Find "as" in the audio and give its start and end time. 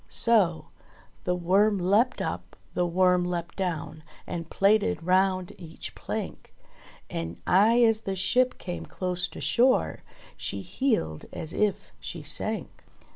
7.83-8.01, 11.31-11.53